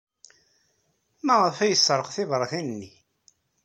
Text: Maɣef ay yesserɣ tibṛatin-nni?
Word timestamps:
Maɣef 1.25 1.57
ay 1.59 1.69
yesserɣ 1.71 2.07
tibṛatin-nni? 2.15 2.91